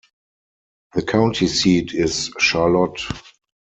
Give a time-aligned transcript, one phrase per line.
[0.95, 3.01] The county seat is Charlotte.